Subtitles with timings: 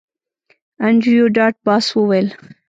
[0.87, 2.27] انډریو ډاټ باس وویل